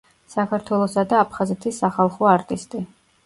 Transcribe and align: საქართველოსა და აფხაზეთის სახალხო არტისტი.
საქართველოსა 0.35 1.03
და 1.11 1.19
აფხაზეთის 1.25 1.83
სახალხო 1.85 2.31
არტისტი. 2.33 2.83